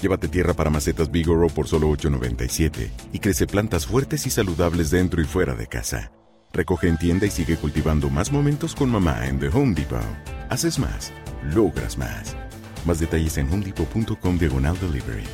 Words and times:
Llévate 0.00 0.28
tierra 0.28 0.54
para 0.54 0.70
macetas 0.70 1.10
Bigoro 1.10 1.48
por 1.48 1.68
solo 1.68 1.90
$8.97 1.90 2.90
y 3.12 3.18
crece 3.18 3.46
plantas 3.46 3.86
fuertes 3.86 4.26
y 4.26 4.30
saludables 4.30 4.90
dentro 4.90 5.20
y 5.20 5.26
fuera 5.26 5.54
de 5.54 5.66
casa. 5.66 6.10
Recoge 6.52 6.88
en 6.88 6.96
tienda 6.96 7.26
y 7.26 7.30
sigue 7.30 7.56
cultivando 7.56 8.08
más 8.08 8.32
momentos 8.32 8.74
con 8.74 8.90
mamá 8.90 9.26
en 9.26 9.38
The 9.38 9.48
Home 9.48 9.74
Depot. 9.74 10.00
Haces 10.48 10.78
más, 10.78 11.12
logras 11.54 11.98
más. 11.98 12.34
Más 12.86 12.98
detalles 12.98 13.36
en 13.36 13.52
homedepot.com 13.52 14.38
diagonal 14.38 14.76
delivery. 14.80 15.24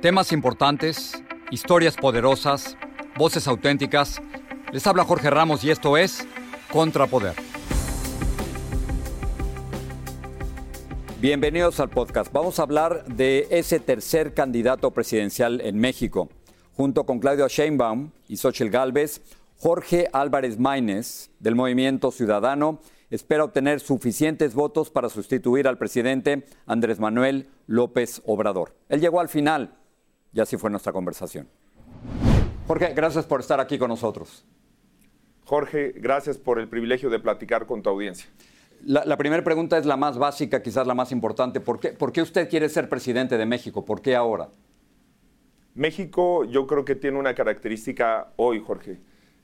Temas 0.00 0.32
importantes, 0.32 1.22
historias 1.50 1.96
poderosas, 1.96 2.76
voces 3.16 3.46
auténticas. 3.48 4.22
Les 4.72 4.86
habla 4.86 5.04
Jorge 5.04 5.30
Ramos 5.30 5.62
y 5.64 5.70
esto 5.70 5.96
es 5.96 6.26
Contrapoder. 6.72 7.51
Bienvenidos 11.22 11.78
al 11.78 11.88
podcast. 11.88 12.32
Vamos 12.32 12.58
a 12.58 12.64
hablar 12.64 13.04
de 13.04 13.46
ese 13.50 13.78
tercer 13.78 14.34
candidato 14.34 14.90
presidencial 14.90 15.60
en 15.60 15.78
México. 15.78 16.28
Junto 16.72 17.06
con 17.06 17.20
Claudio 17.20 17.46
Sheinbaum 17.46 18.10
y 18.26 18.38
Xochitl 18.38 18.70
Gálvez, 18.72 19.22
Jorge 19.56 20.08
Álvarez 20.12 20.58
Maínez, 20.58 21.30
del 21.38 21.54
Movimiento 21.54 22.10
Ciudadano, 22.10 22.80
espera 23.08 23.44
obtener 23.44 23.78
suficientes 23.78 24.52
votos 24.54 24.90
para 24.90 25.08
sustituir 25.08 25.68
al 25.68 25.78
presidente 25.78 26.44
Andrés 26.66 26.98
Manuel 26.98 27.48
López 27.68 28.20
Obrador. 28.26 28.74
Él 28.88 29.00
llegó 29.00 29.20
al 29.20 29.28
final 29.28 29.76
y 30.32 30.40
así 30.40 30.56
fue 30.56 30.70
nuestra 30.70 30.92
conversación. 30.92 31.48
Jorge, 32.66 32.94
gracias 32.94 33.26
por 33.26 33.38
estar 33.38 33.60
aquí 33.60 33.78
con 33.78 33.90
nosotros. 33.90 34.44
Jorge, 35.44 35.92
gracias 35.94 36.36
por 36.36 36.58
el 36.58 36.66
privilegio 36.66 37.10
de 37.10 37.20
platicar 37.20 37.66
con 37.66 37.80
tu 37.80 37.90
audiencia. 37.90 38.28
La, 38.84 39.16
primera 39.16 39.44
pregunta 39.44 39.78
es 39.78 39.86
la 39.86 39.96
más 39.96 40.18
básica, 40.18 40.62
quizás 40.62 40.86
la 40.86 40.94
más 40.94 41.12
importante. 41.12 41.60
¿Por 41.60 41.78
qué, 41.78 41.90
¿Por 41.90 42.12
qué 42.12 42.20
usted 42.20 42.48
quiere 42.48 42.68
ser 42.68 42.88
presidente 42.88 43.38
de 43.38 43.46
México? 43.46 43.84
¿Por 43.84 44.02
qué 44.02 44.16
ahora? 44.16 44.48
México 45.74 46.44
yo 46.44 46.66
creo 46.66 46.84
que 46.84 46.96
tiene 46.96 47.18
una 47.18 47.34
característica 47.34 48.32
hoy, 48.36 48.60
Jorge. 48.60 48.98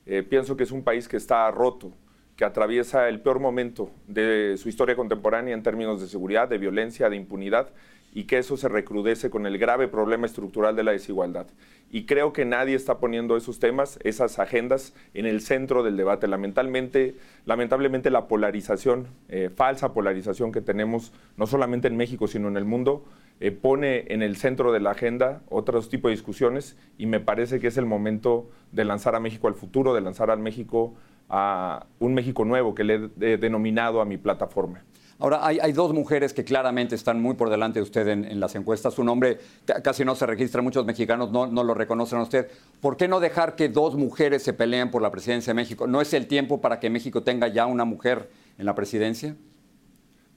Eh, 0.07 0.23
pienso 0.23 0.57
que 0.57 0.65
es 0.65 0.73
un 0.73 0.83
país 0.83 1.07
que 1.07 1.17
está 1.17 1.51
roto, 1.51 1.93
que 2.37 2.45
atraviesa 2.45 3.09
el 3.09 3.21
peor 3.21 3.39
momento 3.39 3.91
de 4.07 4.57
su 4.59 4.69
historia 4.69 4.97
contemporánea 4.97 5.55
en 5.55 5.63
términos 5.63 6.01
de 6.01 6.09
seguridad, 6.09 6.49
de 6.49 6.59
violencia, 6.59 7.09
de 7.09 7.17
impunidad 7.17 7.73
y 8.13 8.25
que 8.25 8.39
eso 8.39 8.57
se 8.57 8.69
recrudece 8.69 9.31
con 9.31 9.47
el 9.47 9.59
grave 9.59 9.89
problema 9.89 10.27
estructural 10.27 10.77
de 10.77 10.83
la 10.83 10.93
desigualdad. 10.93 11.47
Y 11.91 12.05
creo 12.05 12.33
que 12.33 12.45
nadie 12.45 12.75
está 12.75 12.99
poniendo 12.99 13.37
esos 13.37 13.61
temas, 13.61 13.99
esas 14.05 14.39
agendas 14.39 14.95
en 15.15 15.25
el 15.25 15.41
centro 15.41 15.83
del 15.83 15.97
debate. 15.97 16.27
Lamentablemente, 16.27 17.17
lamentablemente 17.47 18.11
la 18.11 18.29
polarización, 18.29 19.09
eh, 19.29 19.51
falsa 19.55 19.95
polarización 19.95 20.53
que 20.53 20.61
tenemos, 20.61 21.13
no 21.37 21.47
solamente 21.47 21.89
en 21.89 21.97
México, 21.97 22.27
sino 22.27 22.49
en 22.49 22.57
el 22.57 22.65
mundo, 22.67 23.05
eh, 23.41 23.53
pone 23.53 24.05
en 24.09 24.23
el 24.23 24.37
centro 24.37 24.73
de 24.73 24.81
la 24.81 24.91
agenda 24.91 25.43
otros 25.49 25.89
tipos 25.89 26.11
de 26.11 26.17
discusiones 26.17 26.77
y 26.99 27.07
me 27.07 27.21
parece 27.21 27.61
que 27.61 27.69
es 27.69 27.77
el 27.77 27.87
momento 27.87 28.51
de 28.73 28.85
lanzar 28.85 29.15
a 29.15 29.21
México 29.21 29.49
al 29.49 29.55
futuro, 29.55 29.95
de 29.95 30.01
lanzar 30.01 30.31
al 30.31 30.41
México 30.41 30.95
a 31.29 31.87
un 32.01 32.15
México 32.15 32.45
nuevo 32.45 32.75
que 32.75 32.85
le 32.85 33.11
he 33.21 33.37
denominado 33.37 34.01
a 34.01 34.05
mi 34.05 34.17
plataforma. 34.17 34.83
Ahora, 35.21 35.45
hay, 35.45 35.73
dos 35.73 35.93
mujeres 35.93 36.33
que 36.33 36.45
claramente 36.45 36.95
están 36.95 37.21
muy 37.21 37.35
por 37.35 37.51
delante 37.51 37.81
de 37.81 37.83
usted 37.83 38.07
en, 38.07 38.39
las 38.39 38.55
encuestas. 38.55 38.95
Su 38.95 39.03
nombre 39.03 39.39
casi 39.83 40.05
no 40.05 40.15
se 40.15 40.27
registra, 40.27 40.63
muchos 40.63 40.87
mexicanos 40.87 41.33
no, 41.33 41.49
no, 41.49 41.65
lo 41.65 41.75
reconocen 41.75 42.21
a 42.21 42.23
usted. 42.23 42.49
¿Por 42.81 42.97
qué 42.97 43.09
no 43.09 43.19
dejar 43.19 43.57
que 43.57 43.69
dos 43.69 43.97
mujeres 43.97 44.45
se 44.45 44.53
peleen 44.53 44.93
por 44.93 45.03
la 45.03 45.11
presidencia 45.11 45.51
de 45.51 45.55
México? 45.55 45.89
¿No 45.89 46.01
es 46.01 46.15
el 46.15 46.29
tiempo 46.29 46.61
para 46.61 46.79
que 46.79 46.89
México 46.89 47.25
tenga 47.25 47.49
ya 47.49 47.67
una 47.67 47.85
mujer 47.85 48.31
en 48.59 48.67
la 48.67 48.77
presidencia? 48.77 49.35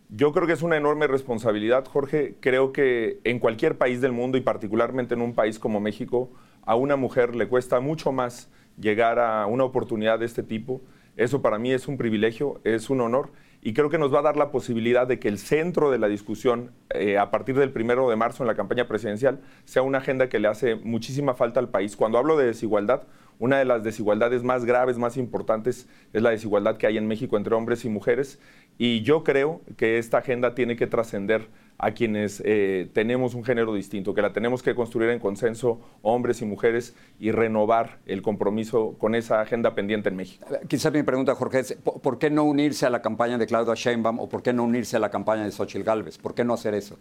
Yo 0.09 0.34
creo 0.34 0.47
que 0.47 0.53
es 0.53 0.64
una 0.64 0.78
enorme 0.78 1.06
responsabilidad, 1.06 1.86
Jorge. 1.86 2.38
Creo 2.40 2.74
que 2.74 3.19
en 3.24 3.38
cualquier 3.38 3.78
país 3.78 4.02
del 4.02 4.13
mundo 4.13 4.40
y 4.40 4.42
particularmente 4.42 5.13
en 5.13 5.22
un 5.22 5.36
país 5.36 5.59
como 5.59 5.80
México, 5.80 6.31
a 6.63 6.75
una 6.75 6.96
mujer 6.96 7.36
le 7.36 7.48
cuesta 7.48 7.80
mucho 7.81 8.12
más 8.12 8.50
llegar 8.80 9.19
a 9.19 9.46
una 9.46 9.63
oportunidad 9.63 10.18
de 10.18 10.25
este 10.25 10.42
tipo. 10.42 10.81
Eso 11.18 11.44
para 11.44 11.59
mí 11.59 11.72
es 11.72 11.88
un 11.88 11.98
privilegio, 11.98 12.62
es 12.63 12.90
un 12.90 13.02
honor 13.02 13.30
y 13.61 13.73
creo 13.73 13.89
que 13.89 13.99
nos 13.99 14.13
va 14.13 14.19
a 14.19 14.23
dar 14.23 14.38
la 14.38 14.49
posibilidad 14.49 15.05
de 15.05 15.19
que 15.19 15.27
el 15.27 15.38
centro 15.38 15.91
de 15.91 15.99
la 15.99 16.07
discusión 16.07 16.72
eh, 16.89 17.17
a 17.17 17.29
partir 17.29 17.55
del 17.55 17.72
primero 17.72 18.09
de 18.09 18.16
marzo 18.16 18.41
en 18.44 18.47
la 18.47 18.55
campaña 18.55 18.88
presidencial 18.88 19.39
sea 19.66 19.83
una 19.83 19.99
agenda 19.99 20.29
que 20.29 20.39
le 20.39 20.47
hace 20.47 20.75
muchísima 20.75 21.35
falta 21.35 21.59
al 21.59 21.69
país. 21.69 21.95
Cuando 21.95 22.17
hablo 22.17 22.38
de 22.38 22.47
desigualdad, 22.47 23.03
una 23.38 23.59
de 23.59 23.66
las 23.66 23.83
desigualdades 23.83 24.44
más 24.44 24.66
graves, 24.66 24.97
más 24.97 25.16
importantes, 25.16 25.88
es 26.11 26.21
la 26.21 26.31
desigualdad 26.31 26.77
que 26.77 26.88
hay 26.88 26.97
en 26.97 27.07
México 27.07 27.38
entre 27.38 27.53
hombres 27.53 27.85
y 27.85 27.89
mujeres. 27.89 28.39
Y 28.79 29.01
yo 29.03 29.23
creo 29.23 29.61
que 29.77 30.00
esta 30.00 30.19
agenda 30.19 30.55
tiene 30.55 30.75
que 30.75 30.88
trascender 30.88 31.47
a 31.81 31.92
quienes 31.92 32.42
eh, 32.46 32.90
tenemos 32.94 33.34
un 33.34 33.44
género 33.44 33.74
distinto, 33.74 34.14
que 34.14 34.22
la 34.22 34.34
tenemos 34.34 34.62
que 34.62 34.75
construir 34.75 35.09
en 35.09 35.19
consenso 35.19 35.81
hombres 36.03 36.42
y 36.44 36.46
mujeres 36.46 36.96
y 37.19 37.31
renovar 37.31 37.97
el 38.06 38.22
compromiso 38.22 38.96
con 39.00 39.16
esa 39.16 39.42
agenda 39.42 39.74
pendiente 39.74 40.09
en 40.09 40.16
México. 40.16 40.46
Quizás 40.68 40.94
mi 40.94 41.02
pregunta, 41.02 41.34
Jorge, 41.34 41.59
es 41.59 41.74
¿por 41.74 42.19
qué 42.19 42.30
no 42.30 42.44
unirse 42.44 42.86
a 42.86 42.92
la 42.92 43.02
campaña 43.02 43.40
de 43.40 43.47
Claudia 43.47 43.74
Sheinbaum 43.74 44.19
o 44.19 44.30
por 44.30 44.44
qué 44.44 44.53
no 44.53 44.64
unirse 44.64 44.96
a 44.96 45.00
la 45.00 45.09
campaña 45.09 45.44
de 45.44 45.52
Xochitl 45.52 45.84
Gálvez? 45.84 46.19
¿Por 46.19 46.36
qué 46.36 46.44
no 46.44 46.53
hacer 46.53 46.75
eso? 46.75 46.97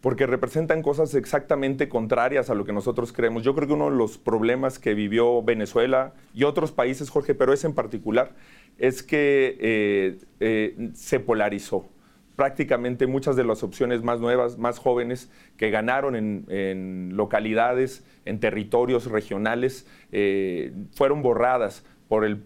porque 0.00 0.26
representan 0.26 0.82
cosas 0.82 1.14
exactamente 1.14 1.88
contrarias 1.88 2.50
a 2.50 2.56
lo 2.56 2.64
que 2.64 2.72
nosotros 2.72 3.12
creemos. 3.12 3.44
Yo 3.44 3.54
creo 3.54 3.68
que 3.68 3.74
uno 3.74 3.88
de 3.88 3.96
los 3.96 4.18
problemas 4.18 4.80
que 4.80 4.94
vivió 4.94 5.44
Venezuela 5.44 6.12
y 6.34 6.42
otros 6.42 6.72
países, 6.72 7.08
Jorge, 7.08 7.36
pero 7.36 7.52
es 7.52 7.62
en 7.62 7.72
particular, 7.72 8.32
es 8.78 9.04
que 9.04 9.56
eh, 9.60 10.18
eh, 10.40 10.90
se 10.94 11.20
polarizó 11.20 11.88
prácticamente 12.36 13.06
muchas 13.06 13.36
de 13.36 13.44
las 13.44 13.62
opciones 13.62 14.02
más 14.02 14.20
nuevas, 14.20 14.58
más 14.58 14.78
jóvenes, 14.78 15.30
que 15.56 15.70
ganaron 15.70 16.16
en, 16.16 17.16
localidades, 17.16 18.04
en 18.24 18.40
territorios 18.40 19.10
regionales, 19.10 19.86
eh, 20.12 20.72
fueron 20.92 21.22
borradas 21.22 21.84
por 22.08 22.24
el, 22.24 22.42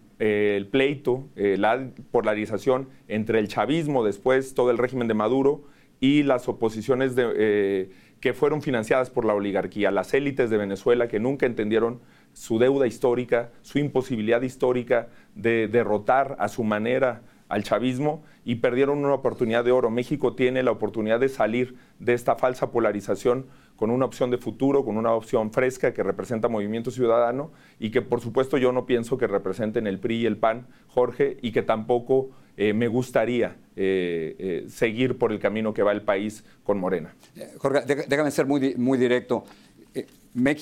pleito, 0.70 1.28
eh, 1.36 1.56
la 1.58 1.88
polarización 2.10 2.88
entre 3.08 3.38
el 3.38 3.48
chavismo, 3.48 4.04
después 4.04 4.54
todo 4.54 4.70
el 4.70 4.78
régimen 4.78 5.08
de 5.08 5.14
Maduro, 5.14 5.64
y 6.00 6.22
las 6.22 6.48
oposiciones 6.48 7.14
eh, 7.16 7.90
que 8.20 8.34
fueron 8.34 8.62
financiadas 8.62 9.10
por 9.10 9.24
la 9.24 9.34
oligarquía, 9.34 9.90
las 9.90 10.14
élites 10.14 10.50
de 10.50 10.56
Venezuela 10.56 11.08
que 11.08 11.20
nunca 11.20 11.46
entendieron 11.46 12.00
su 12.32 12.58
deuda 12.58 12.86
histórica, 12.86 13.50
su 13.62 13.78
imposibilidad 13.78 14.42
histórica 14.42 15.08
de 15.34 15.68
derrotar 15.68 16.36
a 16.38 16.48
su 16.48 16.64
manera 16.64 17.22
al 17.48 17.62
chavismo 17.62 18.22
y 18.44 18.56
perdieron 18.56 18.98
una 18.98 19.14
oportunidad 19.14 19.64
de 19.64 19.72
oro. 19.72 19.90
México 19.90 20.34
tiene 20.34 20.62
la 20.62 20.70
oportunidad 20.70 21.20
de 21.20 21.28
salir 21.28 21.76
de 21.98 22.14
esta 22.14 22.36
falsa 22.36 22.70
polarización 22.70 23.46
con 23.76 23.90
una 23.90 24.06
opción 24.06 24.30
de 24.30 24.38
futuro, 24.38 24.84
con 24.84 24.96
una 24.96 25.12
opción 25.12 25.52
fresca 25.52 25.92
que 25.92 26.02
representa 26.02 26.48
Movimiento 26.48 26.90
Ciudadano 26.90 27.50
y 27.78 27.90
que 27.90 28.02
por 28.02 28.20
supuesto 28.20 28.56
yo 28.56 28.72
no 28.72 28.86
pienso 28.86 29.18
que 29.18 29.26
representen 29.26 29.86
el 29.86 29.98
PRI 29.98 30.22
y 30.22 30.26
el 30.26 30.38
PAN, 30.38 30.66
Jorge, 30.88 31.36
y 31.42 31.52
que 31.52 31.62
tampoco 31.62 32.30
eh, 32.56 32.72
me 32.72 32.88
gustaría 32.88 33.56
eh, 33.76 34.34
eh, 34.38 34.64
seguir 34.68 35.18
por 35.18 35.30
el 35.30 35.38
camino 35.38 35.74
que 35.74 35.82
va 35.82 35.92
el 35.92 36.02
país 36.02 36.42
con 36.64 36.78
Morena. 36.78 37.14
Jorge, 37.58 37.82
déjame 38.08 38.30
ser 38.30 38.46
muy, 38.46 38.98
directo. 38.98 39.44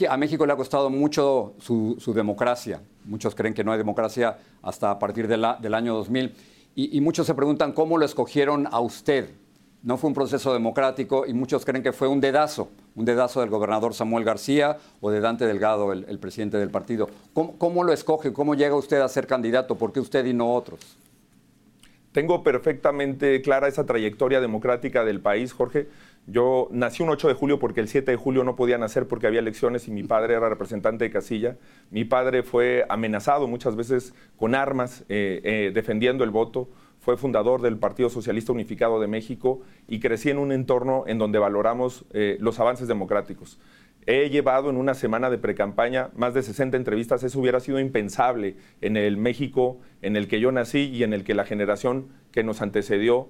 A 0.09 0.17
México 0.17 0.47
le 0.47 0.53
ha 0.53 0.57
costado 0.57 0.91
mucho 0.91 1.55
su, 1.59 2.13
democracia. 2.15 2.81
Muchos 3.05 3.35
creen 3.35 3.55
que 3.55 3.63
no 3.63 3.73
hay 3.73 3.79
democracia 3.79 4.39
hasta 4.63 4.91
a 4.91 4.99
partir 4.99 5.29
del 5.29 5.75
año 5.75 5.95
2000 5.95 6.35
Y, 6.77 7.01
muchos 7.01 7.27
se 7.27 7.35
preguntan 7.35 7.73
cómo 7.73 7.99
lo 7.99 8.05
escogieron 8.05 8.67
a 8.71 8.81
usted. 8.81 9.31
No 9.83 9.97
fue 9.97 10.09
un 10.09 10.15
proceso 10.15 10.53
democrático 10.53 11.25
y 11.27 11.35
muchos 11.35 11.65
creen 11.65 11.83
que 11.83 11.93
fue 11.93 12.09
un 12.09 12.21
dedazo, 12.21 12.69
un 12.97 13.05
dedazo 13.05 13.41
del 13.41 13.51
gobernador 13.51 13.95
Samuel 13.95 14.25
García 14.25 14.79
o 15.01 15.11
de 15.11 15.21
Dante 15.21 15.47
Delgado, 15.47 15.93
el, 15.93 16.05
el 16.09 16.19
presidente 16.19 16.57
del 16.57 16.71
partido. 16.71 17.09
¿Cómo, 17.33 17.57
¿Cómo, 17.59 17.85
lo 17.85 17.93
escoge? 17.93 18.33
¿Cómo 18.33 18.55
llega 18.55 18.75
usted 18.75 19.01
a 19.01 19.09
ser 19.09 19.27
candidato? 19.27 19.77
¿Por 19.77 19.93
qué 19.93 20.01
usted 20.01 20.25
y 20.25 20.33
no 20.33 20.53
otros? 20.53 20.99
Tengo 22.13 22.43
perfectamente 22.43 23.43
clara 23.43 23.69
esa 23.69 23.85
trayectoria 23.85 24.41
democrática 24.41 25.05
del 25.05 25.21
país, 25.21 25.53
Jorge. 25.53 25.89
Yo 26.27 26.69
nací 26.71 27.03
un 27.03 27.11
8 27.11 27.29
de 27.29 27.35
julio 27.35 27.59
porque 27.59 27.81
el 27.81 27.89
7 27.89 28.11
de 28.11 28.17
julio 28.17 28.45
no 28.45 28.57
podía 28.57 28.79
nacer 28.79 29.07
porque 29.07 29.27
había 29.27 29.41
elecciones 29.41 29.89
y 29.89 29.91
mi 29.91 30.05
padre 30.05 30.35
era 30.35 30.49
representante 30.49 31.05
de 31.05 31.11
casilla. 31.11 31.59
Mi 31.91 32.05
padre 32.05 32.43
fue 32.43 32.87
amenazado 32.89 33.47
muchas 33.47 33.77
veces 33.77 34.15
con 34.39 34.55
armas 34.55 35.05
eh, 35.11 35.41
eh, 35.45 35.71
defendiendo 35.75 36.25
el 36.25 36.31
voto. 36.31 36.71
Fue 37.01 37.19
fundador 37.19 37.61
del 37.61 37.77
Partido 37.77 38.09
Socialista 38.09 38.53
Unificado 38.53 38.99
de 39.01 39.07
México 39.07 39.61
y 39.87 40.01
crecí 40.01 40.31
en 40.31 40.39
un 40.39 40.53
entorno 40.53 41.05
en 41.07 41.19
donde 41.19 41.39
valoramos 41.39 42.07
eh, 42.15 42.39
los 42.41 42.59
avances 42.59 42.89
democráticos. 42.89 43.61
He 44.07 44.31
llevado 44.31 44.71
en 44.71 44.77
una 44.77 44.95
semana 44.95 45.29
de 45.29 45.37
precampaña 45.37 46.09
más 46.17 46.33
de 46.33 46.43
60 46.43 46.79
entrevistas. 46.79 47.23
Eso 47.23 47.39
hubiera 47.39 47.61
sido 47.61 47.79
impensable 47.79 48.57
en 48.81 48.97
el 48.97 49.19
México 49.19 49.79
en 50.01 50.17
el 50.17 50.27
que 50.29 50.41
yo 50.41 50.53
nací 50.53 50.91
y 50.91 51.03
en 51.03 51.13
el 51.13 51.25
que 51.25 51.35
la 51.35 51.45
generación 51.45 52.09
que 52.31 52.43
nos 52.43 52.63
antecedió 52.63 53.29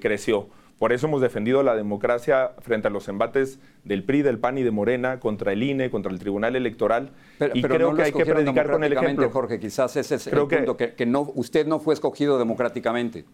creció. 0.00 0.48
Por 0.78 0.92
eso 0.92 1.06
hemos 1.06 1.20
defendido 1.20 1.62
la 1.62 1.76
democracia 1.76 2.50
frente 2.58 2.88
a 2.88 2.90
los 2.90 3.08
embates 3.08 3.58
del 3.84 4.02
PRI, 4.04 4.22
del 4.22 4.38
PAN 4.38 4.58
y 4.58 4.62
de 4.64 4.70
Morena 4.70 5.20
contra 5.20 5.52
el 5.52 5.62
INE, 5.62 5.88
contra 5.90 6.10
el 6.12 6.18
Tribunal 6.18 6.56
Electoral. 6.56 7.10
Pero, 7.38 7.52
y 7.56 7.62
pero 7.62 7.74
creo 7.76 7.90
no 7.90 7.96
que 7.96 8.02
hay 8.02 8.12
que 8.12 8.26
predicar 8.26 8.70
con 8.70 8.82
el 8.84 8.92
ejemplo. 8.92 9.30
Jorge, 9.30 9.60
quizás 9.60 9.96
ese 9.96 10.16
es 10.16 10.28
Creo 10.28 10.42
el 10.42 10.48
que- 10.48 10.56
punto, 10.56 10.76
que, 10.76 10.94
que 10.94 11.06
no, 11.06 11.20
usted 11.36 11.66
no 11.66 11.78
fue 11.78 11.94
escogido 11.94 12.38
democráticamente. 12.38 13.24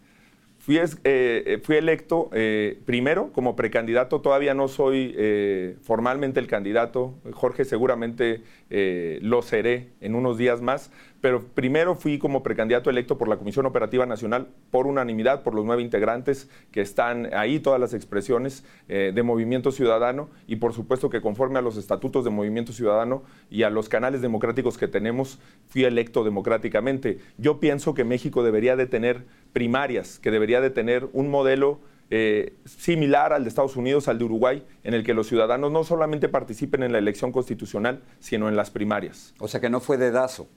Fui, 0.60 0.76
es- 0.76 0.98
eh, 1.04 1.58
fui 1.64 1.76
electo 1.76 2.28
eh, 2.34 2.78
primero 2.84 3.32
como 3.32 3.56
precandidato, 3.56 4.20
todavía 4.20 4.52
no 4.52 4.68
soy 4.68 5.14
eh, 5.16 5.76
formalmente 5.80 6.38
el 6.38 6.46
candidato, 6.48 7.14
Jorge 7.32 7.64
seguramente 7.64 8.42
eh, 8.68 9.18
lo 9.22 9.40
seré 9.40 9.88
en 10.02 10.14
unos 10.14 10.36
días 10.36 10.60
más, 10.60 10.92
pero 11.22 11.42
primero 11.54 11.94
fui 11.94 12.18
como 12.18 12.42
precandidato 12.42 12.90
electo 12.90 13.16
por 13.16 13.28
la 13.28 13.38
Comisión 13.38 13.64
Operativa 13.64 14.04
Nacional 14.04 14.48
por 14.70 14.86
unanimidad, 14.86 15.42
por 15.42 15.54
los 15.54 15.64
nueve 15.64 15.80
integrantes 15.82 16.50
que 16.72 16.82
están 16.82 17.32
ahí, 17.32 17.58
todas 17.60 17.80
las 17.80 17.94
expresiones 17.94 18.62
eh, 18.88 19.12
de 19.14 19.22
Movimiento 19.22 19.72
Ciudadano 19.72 20.28
y 20.46 20.56
por 20.56 20.74
supuesto 20.74 21.08
que 21.08 21.22
conforme 21.22 21.58
a 21.58 21.62
los 21.62 21.78
estatutos 21.78 22.22
de 22.24 22.30
Movimiento 22.30 22.72
Ciudadano 22.74 23.22
y 23.50 23.62
a 23.62 23.70
los 23.70 23.88
canales 23.88 24.20
democráticos 24.20 24.76
que 24.76 24.88
tenemos, 24.88 25.38
fui 25.68 25.84
electo 25.84 26.22
democráticamente. 26.22 27.18
Yo 27.38 27.60
pienso 27.60 27.94
que 27.94 28.04
México 28.04 28.42
debería 28.42 28.76
de 28.76 28.86
tener 28.86 29.24
primarias, 29.52 30.18
que 30.18 30.30
debería 30.30 30.60
de 30.60 30.70
tener 30.70 31.08
un 31.12 31.28
modelo 31.30 31.80
eh, 32.12 32.54
similar 32.64 33.32
al 33.32 33.44
de 33.44 33.48
Estados 33.48 33.76
Unidos, 33.76 34.08
al 34.08 34.18
de 34.18 34.24
Uruguay, 34.24 34.64
en 34.82 34.94
el 34.94 35.04
que 35.04 35.14
los 35.14 35.28
ciudadanos 35.28 35.70
no 35.70 35.84
solamente 35.84 36.28
participen 36.28 36.82
en 36.82 36.90
la 36.92 36.98
elección 36.98 37.30
constitucional, 37.30 38.00
sino 38.18 38.48
en 38.48 38.56
las 38.56 38.70
primarias. 38.70 39.32
O 39.38 39.46
sea 39.46 39.60
que 39.60 39.70
no 39.70 39.78
fue 39.80 39.96
dedazo. 39.96 40.48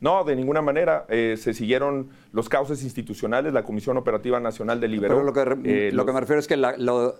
No, 0.00 0.22
de 0.24 0.36
ninguna 0.36 0.62
manera. 0.62 1.06
eh, 1.08 1.36
se 1.38 1.54
siguieron 1.54 2.10
los 2.32 2.48
cauces 2.48 2.82
institucionales, 2.84 3.52
la 3.52 3.64
Comisión 3.64 3.96
Operativa 3.96 4.38
Nacional 4.40 4.80
deliberó. 4.80 5.14
Pero 5.16 5.24
lo 5.24 5.32
que, 5.32 5.40
eh, 5.70 5.90
lo 5.92 6.04
que 6.04 6.06
los- 6.08 6.14
me 6.14 6.20
refiero 6.20 6.38
es 6.40 6.46
que 6.46 6.56
la- 6.56 6.76
lo- 6.76 7.14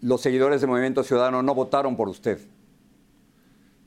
los 0.00 0.20
seguidores 0.20 0.60
de 0.60 0.66
Movimiento 0.66 1.02
Ciudadano 1.02 1.42
no 1.42 1.54
votaron 1.54 1.96
por 1.96 2.08
usted. 2.10 2.38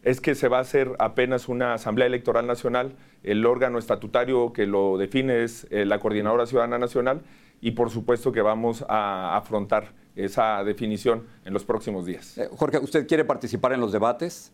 Es 0.07 0.21
que 0.21 0.36
se 0.36 0.48
va 0.48 0.59
a 0.59 0.62
hacer 0.62 0.94
apenas 1.00 1.50
una 1.50 1.74
Asamblea 1.74 2.07
Electoral 2.07 2.48
Nacional. 2.48 2.95
El 3.24 3.45
órgano 3.45 3.77
estatutario 3.77 4.54
que 4.54 4.65
lo 4.65 4.98
define 4.98 5.44
es 5.44 5.68
eh, 5.69 5.83
la 5.83 6.00
Coordinadora 6.00 6.45
Ciudadana 6.45 6.80
Nacional 6.80 7.24
y 7.59 7.71
por 7.71 7.89
supuesto 7.89 8.31
que 8.31 8.42
vamos 8.42 8.86
a 8.88 9.36
afrontar 9.36 9.92
esa 10.15 10.63
definición 10.63 11.27
en 11.44 11.51
los 11.54 11.65
próximos 11.65 12.06
días. 12.06 12.38
Eh, 12.38 12.48
Jorge, 12.56 12.77
¿usted 12.80 13.06
quiere 13.06 13.25
participar 13.25 13.74
en 13.74 13.81
los 13.81 13.92
debates? 13.92 14.54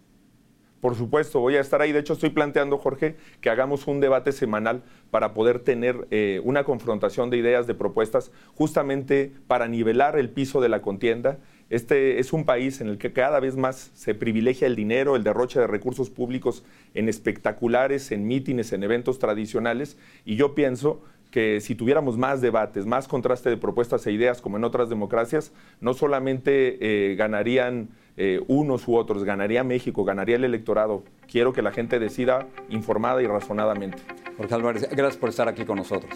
Por 0.81 0.95
supuesto, 0.95 1.39
voy 1.39 1.55
a 1.55 1.61
estar 1.61 1.81
ahí. 1.81 1.91
De 1.91 1.99
hecho, 1.99 2.13
estoy 2.13 2.31
planteando, 2.31 2.79
Jorge, 2.79 3.15
que 3.39 3.51
hagamos 3.51 3.85
un 3.85 3.99
debate 3.99 4.31
semanal 4.31 4.81
para 5.11 5.35
poder 5.35 5.59
tener 5.59 6.07
eh, 6.09 6.41
una 6.43 6.63
confrontación 6.63 7.29
de 7.29 7.37
ideas, 7.37 7.67
de 7.67 7.75
propuestas, 7.75 8.31
justamente 8.55 9.31
para 9.45 9.67
nivelar 9.67 10.17
el 10.17 10.31
piso 10.31 10.61
de 10.61 10.69
la 10.69 10.81
contienda. 10.81 11.37
Este 11.73 12.19
es 12.19 12.33
un 12.33 12.45
país 12.45 12.81
en 12.81 12.87
el 12.87 12.99
que 12.99 13.13
cada 13.13 13.39
vez 13.39 13.57
más 13.57 13.89
se 13.95 14.13
privilegia 14.13 14.67
el 14.67 14.75
dinero, 14.75 15.15
el 15.15 15.23
derroche 15.23 15.59
de 15.59 15.65
recursos 15.65 16.11
públicos 16.11 16.63
en 16.93 17.09
espectaculares, 17.09 18.11
en 18.11 18.27
mítines, 18.27 18.73
en 18.73 18.83
eventos 18.83 19.17
tradicionales. 19.17 19.97
Y 20.23 20.35
yo 20.35 20.53
pienso 20.53 21.01
que 21.31 21.61
si 21.61 21.73
tuviéramos 21.73 22.15
más 22.15 22.41
debates, 22.41 22.85
más 22.85 23.07
contraste 23.07 23.49
de 23.49 23.57
propuestas 23.57 24.05
e 24.05 24.11
ideas 24.11 24.39
como 24.39 24.57
en 24.57 24.65
otras 24.65 24.87
democracias, 24.87 25.51
no 25.81 25.95
solamente 25.95 26.77
eh, 26.79 27.15
ganarían 27.15 27.89
eh, 28.17 28.39
unos 28.47 28.87
u 28.87 28.95
otros, 28.95 29.23
ganaría 29.23 29.63
México, 29.63 30.03
ganaría 30.03 30.35
el 30.35 30.43
electorado. 30.43 31.03
Quiero 31.27 31.53
que 31.53 31.63
la 31.63 31.71
gente 31.71 31.97
decida 31.97 32.45
informada 32.69 33.23
y 33.23 33.25
razonadamente. 33.25 33.97
Jorge 34.37 34.53
Álvarez, 34.53 34.87
gracias 34.91 35.17
por 35.17 35.29
estar 35.29 35.47
aquí 35.47 35.65
con 35.65 35.77
nosotros. 35.77 36.13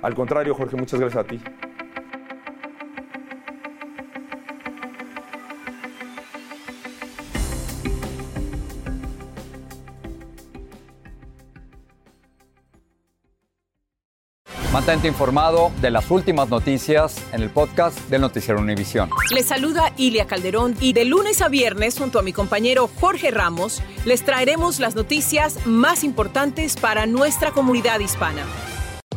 Al 0.00 0.14
contrario, 0.14 0.54
Jorge, 0.54 0.76
muchas 0.76 0.98
gracias 0.98 1.22
a 1.22 1.26
ti. 1.26 1.40
Informado 14.84 15.70
de 15.80 15.90
las 15.90 16.10
últimas 16.10 16.48
noticias 16.50 17.16
en 17.32 17.40
el 17.42 17.50
podcast 17.50 17.96
del 18.10 18.20
Noticiero 18.20 18.60
Univisión. 18.60 19.08
Les 19.32 19.46
saluda 19.46 19.92
Ilia 19.96 20.26
Calderón 20.26 20.76
y 20.80 20.92
de 20.92 21.04
lunes 21.04 21.40
a 21.40 21.48
viernes 21.48 21.96
junto 21.96 22.18
a 22.18 22.22
mi 22.22 22.32
compañero 22.32 22.90
Jorge 23.00 23.30
Ramos 23.30 23.80
les 24.04 24.22
traeremos 24.22 24.80
las 24.80 24.94
noticias 24.96 25.66
más 25.66 26.02
importantes 26.02 26.76
para 26.76 27.06
nuestra 27.06 27.52
comunidad 27.52 28.00
hispana. 28.00 28.44